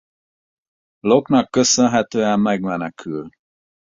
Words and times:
Locke-nak 1.01 1.49
köszönhetően 1.49 2.39
megmenekül. 2.39 3.29